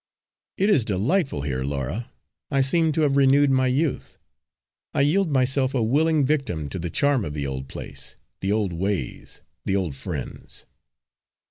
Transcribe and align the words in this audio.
"It 0.57 0.71
is 0.71 0.83
delightful 0.83 1.43
here, 1.43 1.63
Laura. 1.63 2.09
I 2.49 2.61
seem 2.61 2.91
to 2.93 3.01
have 3.01 3.17
renewed 3.17 3.51
my 3.51 3.67
youth. 3.67 4.17
I 4.95 5.01
yield 5.01 5.29
myself 5.29 5.75
a 5.75 5.83
willing 5.83 6.25
victim 6.25 6.69
to 6.69 6.79
the 6.79 6.89
charm 6.89 7.23
of 7.23 7.35
the 7.35 7.45
old 7.45 7.67
place, 7.67 8.15
the 8.39 8.51
old 8.51 8.73
ways, 8.73 9.43
the 9.63 9.75
old 9.75 9.95
friends." 9.95 10.65